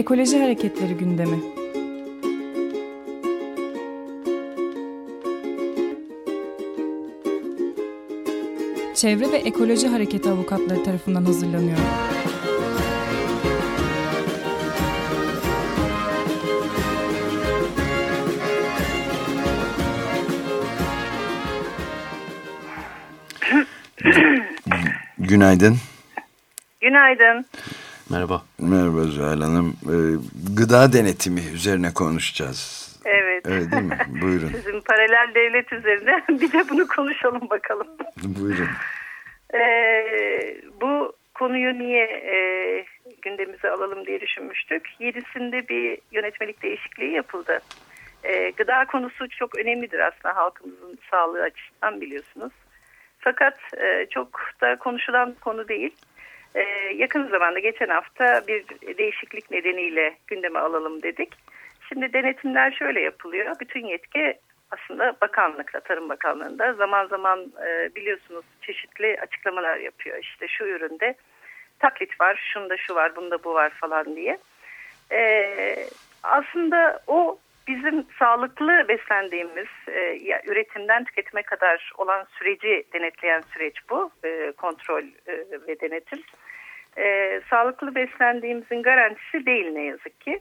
Ekoloji 0.00 0.38
Hareketleri 0.38 0.94
gündemi. 0.94 1.38
Çevre 8.94 9.32
ve 9.32 9.36
Ekoloji 9.36 9.88
Hareketi 9.88 10.28
avukatları 10.28 10.82
tarafından 10.84 11.24
hazırlanıyor. 11.24 11.78
Günaydın. 25.18 25.76
Günaydın. 26.80 27.46
Merhaba. 28.10 28.42
Merhaba 28.58 29.00
Zuhal 29.00 29.40
Hanım. 29.40 29.76
Ee, 29.84 29.94
gıda 30.56 30.92
denetimi 30.92 31.40
üzerine 31.54 31.94
konuşacağız. 31.94 32.90
Evet. 33.04 33.46
Öyle 33.46 33.70
değil 33.70 33.82
mi? 33.82 33.98
Buyurun. 34.22 34.48
Sizin 34.48 34.80
paralel 34.80 35.34
devlet 35.34 35.72
üzerine 35.72 36.24
bir 36.40 36.52
de 36.52 36.68
bunu 36.68 36.86
konuşalım 36.86 37.50
bakalım. 37.50 37.86
Buyurun. 38.22 38.68
Ee, 39.54 40.56
bu 40.80 41.12
konuyu 41.34 41.78
niye 41.78 42.04
e, 42.04 42.36
gündemimize 43.22 43.70
alalım 43.70 44.06
diye 44.06 44.20
düşünmüştük. 44.20 44.88
Yedisinde 44.98 45.68
bir 45.68 45.98
yönetmelik 46.12 46.62
değişikliği 46.62 47.12
yapıldı. 47.12 47.60
E, 48.24 48.50
gıda 48.50 48.84
konusu 48.84 49.28
çok 49.28 49.58
önemlidir 49.58 49.98
aslında 49.98 50.36
halkımızın 50.36 50.98
sağlığı 51.10 51.42
açısından 51.42 52.00
biliyorsunuz. 52.00 52.52
Fakat 53.18 53.58
e, 53.76 54.06
çok 54.10 54.40
da 54.60 54.76
konuşulan 54.76 55.34
konu 55.40 55.68
değil. 55.68 55.90
E, 56.54 56.62
yakın 56.96 57.28
zamanda 57.28 57.58
geçen 57.58 57.88
hafta 57.88 58.46
bir 58.46 58.64
değişiklik 58.98 59.50
nedeniyle 59.50 60.14
gündeme 60.26 60.58
alalım 60.58 61.02
dedik. 61.02 61.34
Şimdi 61.88 62.12
denetimler 62.12 62.72
şöyle 62.72 63.00
yapılıyor. 63.00 63.56
Bütün 63.60 63.86
yetki 63.86 64.38
aslında 64.70 65.16
bakanlıkta, 65.20 65.80
Tarım 65.80 66.08
Bakanlığı'nda 66.08 66.72
zaman 66.72 67.06
zaman 67.06 67.52
e, 67.66 67.94
biliyorsunuz 67.94 68.44
çeşitli 68.62 69.18
açıklamalar 69.20 69.76
yapıyor. 69.76 70.18
İşte 70.18 70.48
şu 70.48 70.64
üründe 70.64 71.14
taklit 71.78 72.20
var, 72.20 72.50
şunda 72.52 72.76
şu 72.76 72.94
var, 72.94 73.16
bunda 73.16 73.44
bu 73.44 73.54
var 73.54 73.70
falan 73.70 74.16
diye. 74.16 74.38
E, 75.12 75.86
aslında 76.22 77.00
o 77.06 77.38
bizim 77.68 78.06
sağlıklı 78.18 78.88
beslendiğimiz 78.88 79.68
e, 79.88 80.00
ya, 80.22 80.42
üretimden 80.46 81.04
tüketime 81.04 81.42
kadar 81.42 81.92
olan 81.98 82.26
süreci 82.38 82.84
denetleyen 82.92 83.42
süreç 83.52 83.74
bu. 83.90 84.10
E, 84.24 84.52
kontrol 84.56 85.02
e, 85.02 85.32
ve 85.68 85.80
denetim. 85.80 86.22
E, 86.98 87.40
sağlıklı 87.50 87.94
beslendiğimizin 87.94 88.82
garantisi 88.82 89.46
değil 89.46 89.66
ne 89.66 89.82
yazık 89.82 90.20
ki. 90.20 90.40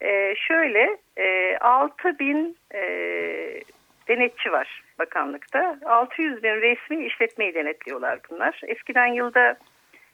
E, 0.00 0.34
şöyle 0.36 0.98
e, 1.16 1.56
6 1.58 2.18
bin 2.18 2.56
e, 2.74 2.80
denetçi 4.08 4.52
var 4.52 4.82
bakanlıkta. 4.98 5.78
600 5.86 6.42
bin 6.42 6.48
resmi 6.62 7.06
işletmeyi 7.06 7.54
denetliyorlar 7.54 8.18
bunlar. 8.30 8.60
Eskiden 8.66 9.06
yılda 9.06 9.56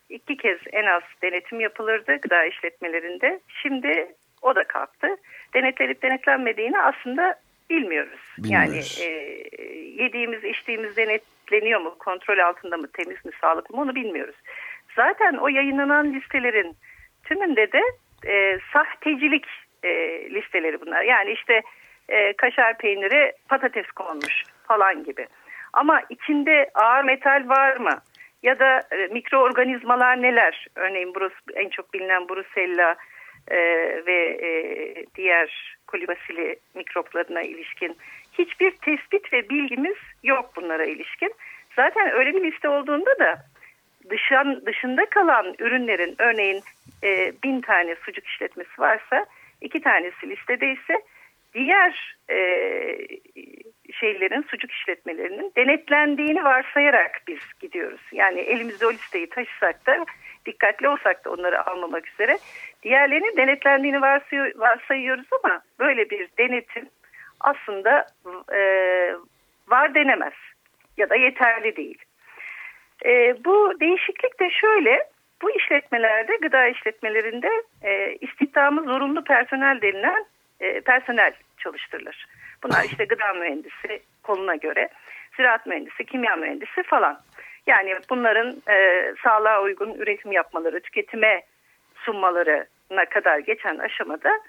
iki 0.09 0.37
kez 0.37 0.59
en 0.73 0.85
az 0.85 1.03
denetim 1.23 1.61
yapılırdı 1.61 2.17
gıda 2.17 2.45
işletmelerinde. 2.45 3.41
Şimdi 3.63 4.15
o 4.45 4.55
da 4.55 4.65
kalktı. 4.65 5.17
Denetlenip 5.55 6.03
denetlenmediğini 6.03 6.81
aslında 6.81 7.35
bilmiyoruz. 7.71 8.21
Bilmiyoruz. 8.39 8.99
Yani 9.01 9.09
e, 9.09 9.65
yediğimiz 10.03 10.45
içtiğimiz 10.45 10.97
denetleniyor 10.97 11.81
mu, 11.81 11.95
kontrol 11.99 12.39
altında 12.39 12.77
mı, 12.77 12.89
temiz 12.93 13.25
mi, 13.25 13.31
sağlıklı 13.41 13.77
mı 13.77 13.83
onu 13.83 13.95
bilmiyoruz. 13.95 14.37
Zaten 14.97 15.35
o 15.35 15.49
yayınlanan 15.49 16.15
listelerin 16.15 16.77
tümünde 17.25 17.73
de 17.73 17.81
e, 18.27 18.59
sahtecilik 18.73 19.47
e, 19.83 19.91
listeleri 20.31 20.81
bunlar. 20.81 21.03
Yani 21.03 21.33
işte 21.33 21.63
e, 22.09 22.33
kaşar 22.33 22.79
peyniri 22.79 23.33
patates 23.49 23.87
konmuş 23.87 24.43
falan 24.69 25.05
gibi. 25.05 25.27
Ama 25.73 26.03
içinde 26.11 26.71
ağır 26.75 27.05
metal 27.05 27.49
var 27.49 27.77
mı? 27.77 28.01
Ya 28.43 28.59
da 28.59 28.83
e, 28.93 29.07
mikroorganizmalar 29.07 30.23
neler? 30.23 30.67
Örneğin 30.75 31.15
Brus, 31.15 31.33
en 31.55 31.69
çok 31.69 31.95
bilinen 31.95 32.29
Brusella 32.29 32.97
e, 33.49 33.57
ve 34.07 34.39
e, 34.43 34.51
diğer 35.15 35.77
kolibasili 35.87 36.57
mikroplarına 36.75 37.43
ilişkin 37.43 37.97
hiçbir 38.39 38.71
tespit 38.71 39.33
ve 39.33 39.49
bilgimiz 39.49 39.97
yok 40.23 40.53
bunlara 40.57 40.85
ilişkin. 40.85 41.35
Zaten 41.77 42.11
öyle 42.13 42.35
bir 42.35 42.45
liste 42.45 42.69
olduğunda 42.69 43.19
da 43.19 43.39
dışan, 44.11 44.67
dışında 44.67 45.11
kalan 45.11 45.55
ürünlerin 45.59 46.15
örneğin 46.19 46.63
e, 47.03 47.33
bin 47.45 47.61
tane 47.61 47.95
sucuk 47.95 48.27
işletmesi 48.27 48.81
varsa 48.81 49.27
iki 49.61 49.81
tanesi 49.81 50.31
listedeyse 50.31 51.03
diğer 51.55 52.17
e, 52.31 52.37
şeylerin 53.93 54.43
sucuk 54.43 54.71
işletmelerinin 54.71 55.53
denetlendiğini 55.57 56.45
varsayarak 56.45 57.23
biz 57.29 57.39
gidiyoruz. 57.61 58.01
Yani 58.13 58.41
elimizde 58.41 58.87
o 58.87 58.93
listeyi 58.93 59.29
taşısak 59.29 59.87
da 59.87 60.05
dikkatli 60.47 60.89
olsak 60.89 61.25
da 61.25 61.31
onları 61.31 61.67
almamak 61.67 62.09
üzere 62.09 62.39
diğerlerinin 62.83 63.37
denetlendiğini 63.37 64.01
varsayıyoruz 64.57 65.27
ama 65.45 65.63
böyle 65.79 66.11
bir 66.11 66.29
denetim 66.39 66.89
aslında 67.41 68.07
e, 68.53 68.61
var 69.69 69.95
denemez 69.95 70.35
ya 70.97 71.11
da 71.11 71.17
yeterli 71.17 71.77
değil. 71.77 71.99
E, 73.05 73.45
bu 73.45 73.81
değişiklik 73.81 74.41
de 74.41 74.51
şöyle 74.51 75.09
bu 75.43 75.51
işletmelerde 75.51 76.37
gıda 76.37 76.67
işletmelerinde 76.67 77.51
e, 77.83 78.17
istihdamı 78.21 78.83
zorunlu 78.83 79.25
personel 79.25 79.81
denilen 79.83 80.25
e, 80.61 80.81
personel 80.81 81.33
çalıştırılır. 81.59 82.27
Bunlar 82.63 82.85
işte 82.85 83.05
gıda 83.05 83.33
mühendisi 83.33 84.03
koluna 84.23 84.55
göre, 84.55 84.89
ziraat 85.37 85.67
mühendisi, 85.67 86.05
kimya 86.05 86.37
mühendisi 86.37 86.83
falan. 86.83 87.21
Yani 87.67 87.95
bunların 88.11 88.63
e, 88.69 89.05
sağlığa 89.23 89.63
uygun 89.63 89.95
üretim 89.95 90.33
yapmaları, 90.33 90.81
tüketime 90.81 91.43
sunmalarına 91.95 93.05
kadar 93.11 93.39
geçen 93.39 93.79
aşamada 93.79 94.41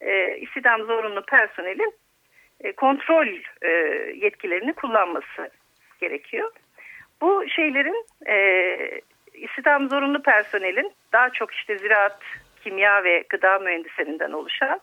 e, 0.00 0.36
istihdam 0.36 0.82
zorunlu 0.82 1.22
personelin 1.24 1.94
e, 2.60 2.72
kontrol 2.72 3.26
e, 3.62 3.68
yetkilerini 4.14 4.72
kullanması 4.72 5.50
gerekiyor. 6.00 6.50
Bu 7.20 7.44
şeylerin 7.48 8.06
e, 8.26 9.00
istihdam 9.34 9.88
zorunlu 9.88 10.22
personelin 10.22 10.92
daha 11.12 11.30
çok 11.30 11.54
işte 11.54 11.78
ziraat, 11.78 12.18
kimya 12.64 13.04
ve 13.04 13.24
gıda 13.28 13.58
mühendislerinden 13.58 14.32
oluşan 14.32 14.80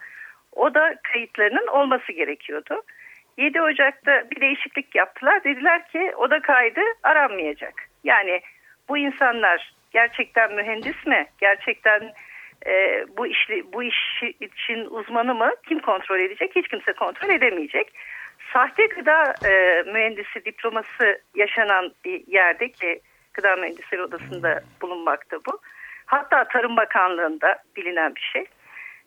o 0.51 0.73
da 0.73 0.95
kayıtlarının 1.13 1.67
olması 1.67 2.11
gerekiyordu. 2.11 2.81
7 3.41 3.61
Ocak'ta 3.61 4.29
bir 4.31 4.41
değişiklik 4.41 4.95
yaptılar. 4.95 5.43
Dediler 5.43 5.87
ki 5.87 6.13
o 6.17 6.29
da 6.29 6.41
kaydı 6.41 6.81
aranmayacak. 7.03 7.73
Yani 8.03 8.41
bu 8.89 8.97
insanlar 8.97 9.73
gerçekten 9.91 10.53
mühendis 10.53 11.05
mi? 11.07 11.27
Gerçekten 11.37 12.13
e, 12.65 13.05
bu 13.17 13.27
işli, 13.27 13.73
bu 13.73 13.83
iş 13.83 14.23
için 14.41 14.85
uzmanı 14.85 15.35
mı? 15.35 15.51
Kim 15.67 15.79
kontrol 15.79 16.19
edecek? 16.19 16.51
Hiç 16.55 16.67
kimse 16.67 16.93
kontrol 16.93 17.29
edemeyecek. 17.29 17.93
Sahte 18.53 18.85
gıda 18.85 19.33
e, 19.49 19.83
mühendisi 19.91 20.45
diploması 20.45 21.21
yaşanan 21.35 21.91
bir 22.05 22.27
yerde 22.27 22.71
ki 22.71 23.01
Gıda 23.33 23.55
Mühendisleri 23.55 24.01
Odası'nda 24.01 24.61
bulunmakta 24.81 25.37
bu. 25.37 25.59
Hatta 26.05 26.43
Tarım 26.47 26.77
Bakanlığı'nda 26.77 27.63
bilinen 27.75 28.15
bir 28.15 28.31
şey. 28.33 28.45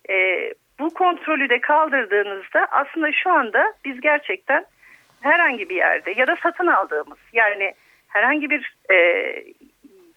E, 0.09 0.49
bu 0.79 0.95
kontrolü 0.95 1.49
de 1.49 1.61
kaldırdığınızda 1.61 2.67
aslında 2.71 3.13
şu 3.13 3.31
anda 3.31 3.73
biz 3.85 4.01
gerçekten 4.01 4.65
herhangi 5.21 5.69
bir 5.69 5.77
yerde 5.77 6.15
ya 6.17 6.27
da 6.27 6.37
satın 6.43 6.67
aldığımız 6.67 7.19
yani 7.33 7.75
herhangi 8.09 8.51
bir 8.51 8.75
e, 8.91 8.97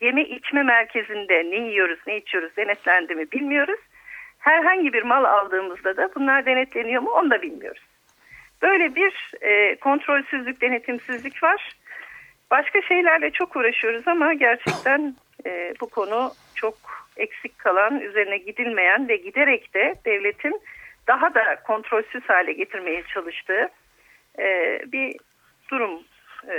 yeme 0.02 0.24
içme 0.24 0.64
merkezinde 0.64 1.44
ne 1.52 1.56
yiyoruz 1.56 2.00
ne 2.08 2.18
içiyoruz 2.18 2.58
denetlendi 2.58 3.16
mi 3.16 3.32
bilmiyoruz. 3.32 3.80
Herhangi 4.40 4.94
bir 4.94 5.04
mal 5.04 5.24
aldığımızda 5.24 5.98
da 5.98 6.10
bunlar 6.16 6.46
denetleniyor 6.46 7.02
mu 7.02 7.10
onu 7.10 7.32
da 7.32 7.42
bilmiyoruz. 7.42 7.84
Böyle 8.62 8.96
bir 8.96 9.34
e, 9.42 9.76
kontrolsüzlük, 9.76 10.62
denetimsizlik 10.62 11.44
var. 11.44 11.76
Başka 12.52 12.82
şeylerle 12.82 13.32
çok 13.32 13.56
uğraşıyoruz 13.56 14.08
ama 14.08 14.34
gerçekten 14.34 15.16
e, 15.46 15.74
bu 15.82 15.90
konu 15.90 16.32
çok 16.56 17.07
eksik 17.18 17.60
kalan, 17.60 18.00
üzerine 18.00 18.38
gidilmeyen 18.38 19.10
ve 19.10 19.16
giderek 19.16 19.74
de 19.74 19.96
devletin 20.06 20.62
daha 21.08 21.34
da 21.34 21.56
kontrolsüz 21.68 22.24
hale 22.24 22.54
getirmeye 22.54 23.04
çalıştığı 23.14 23.70
e, 24.40 24.80
bir 24.92 25.16
durum 25.72 26.00
e, 26.48 26.56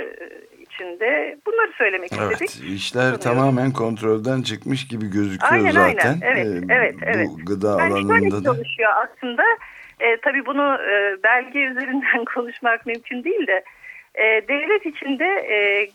içinde. 0.59 1.37
Bunları 1.45 1.71
söylemek 1.77 2.11
evet, 2.21 2.41
istedik. 2.41 2.69
İşler 2.69 2.99
Sanıyorum. 2.99 3.19
tamamen 3.19 3.71
kontrolden 3.71 4.41
çıkmış 4.41 4.87
gibi 4.87 5.07
gözüküyor 5.07 5.53
aynen, 5.53 5.71
zaten. 5.71 6.19
Aynen 6.21 6.35
evet 6.35 6.63
ee, 6.69 6.73
evet. 6.73 6.95
evet. 7.01 7.27
Bu 7.27 7.45
gıda 7.45 7.81
yani 7.81 7.93
alanında 7.93 8.39
da. 8.39 8.43
çalışıyor 8.43 8.91
aslında. 8.95 9.43
E, 9.99 10.17
tabii 10.17 10.45
bunu 10.45 10.77
e, 10.91 11.23
belge 11.23 11.59
üzerinden 11.59 12.25
konuşmak 12.35 12.85
mümkün 12.85 13.23
değil 13.23 13.47
de 13.47 13.63
e, 14.15 14.23
devlet 14.47 14.85
içinde 14.85 15.25
e, 15.25 15.87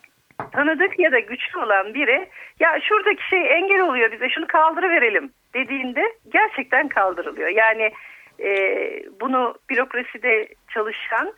tanıdık 0.52 0.98
ya 0.98 1.12
da 1.12 1.18
güçlü 1.18 1.58
olan 1.58 1.94
biri 1.94 2.28
ya 2.60 2.80
şuradaki 2.80 3.28
şey 3.28 3.52
engel 3.58 3.80
oluyor 3.80 4.12
bize 4.12 4.28
şunu 4.28 4.46
kaldırıverelim 4.46 5.32
dediğinde 5.54 6.12
gerçekten 6.32 6.88
kaldırılıyor. 6.88 7.48
Yani 7.48 7.92
e, 8.40 8.50
bunu 9.20 9.54
bürokraside 9.70 10.48
çalışan 10.74 11.32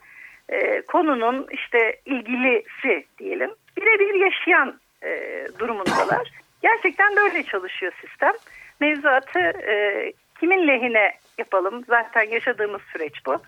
e, 0.49 0.81
konunun 0.81 1.47
işte 1.51 1.95
ilgilisi 2.05 3.05
diyelim 3.19 3.51
birebir 3.77 4.13
yaşayan 4.13 4.79
e, 5.03 5.41
durumundalar. 5.59 6.31
Gerçekten 6.61 7.15
böyle 7.15 7.43
çalışıyor 7.43 7.91
sistem. 8.01 8.33
Mevzuatı 8.79 9.39
e, 9.39 10.13
kimin 10.39 10.67
lehine 10.67 11.13
yapalım 11.37 11.83
zaten 11.87 12.23
yaşadığımız 12.23 12.81
süreç 12.93 13.25
bu 13.25 13.41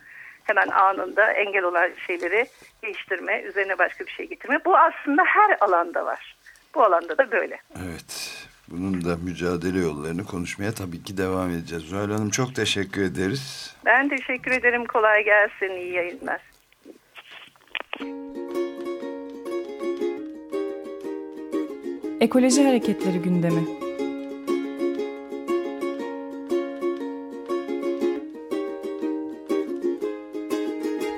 hemen 0.50 0.68
anında 0.68 1.32
engel 1.32 1.64
olan 1.64 1.90
şeyleri 2.08 2.48
değiştirme, 2.84 3.42
üzerine 3.42 3.78
başka 3.78 4.06
bir 4.06 4.12
şey 4.12 4.30
getirme. 4.30 4.60
Bu 4.66 4.78
aslında 4.78 5.24
her 5.26 5.58
alanda 5.62 6.06
var. 6.06 6.36
Bu 6.76 6.84
alanda 6.84 7.18
da 7.18 7.32
böyle. 7.32 7.60
Evet. 7.86 8.36
Bunun 8.68 9.06
da 9.06 9.18
mücadele 9.18 9.80
yollarını 9.80 10.26
konuşmaya 10.26 10.72
tabii 10.74 11.04
ki 11.04 11.18
devam 11.18 11.50
edeceğiz. 11.50 11.84
Zuhal 11.84 12.12
Hanım 12.12 12.30
çok 12.30 12.56
teşekkür 12.56 13.02
ederiz. 13.02 13.76
Ben 13.86 14.10
teşekkür 14.10 14.52
ederim. 14.52 14.86
Kolay 14.86 15.24
gelsin. 15.24 15.70
İyi 15.70 15.94
yayınlar. 15.94 16.42
Ekoloji 22.22 22.68
Hareketleri 22.68 23.20
gündemi. 23.22 23.79